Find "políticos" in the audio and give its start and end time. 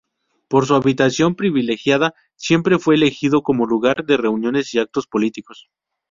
5.05-5.69